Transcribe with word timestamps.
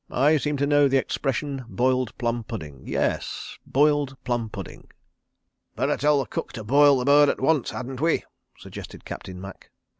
"I 0.27 0.37
seem 0.37 0.57
to 0.57 0.65
know 0.65 0.87
the 0.87 0.97
expression, 0.97 1.63
'boiled 1.67 2.17
plum 2.17 2.43
pudding.'... 2.43 2.87
Yes—boiled 2.87 4.17
plum 4.23 4.49
pudding...." 4.49 4.89
"Better 5.75 5.95
tell 5.95 6.17
the 6.17 6.25
cook 6.25 6.51
to 6.53 6.63
boil 6.63 6.97
the 6.97 7.05
bird 7.05 7.29
at 7.29 7.39
once, 7.39 7.69
hadn't 7.69 8.01
we?" 8.01 8.23
suggested 8.57 9.05
Captain 9.05 9.39
Macke. 9.39 9.69